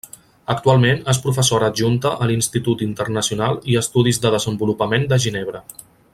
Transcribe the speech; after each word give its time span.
Actualment 0.51 1.03
és 1.13 1.19
professora 1.25 1.69
adjunta 1.73 2.13
a 2.25 2.29
l'Institut 2.31 2.81
Internacional 2.87 3.61
i 3.75 3.77
Estudis 3.83 4.21
de 4.25 4.33
Desenvolupament 4.37 5.07
de 5.13 5.21
Ginebra. 5.29 5.63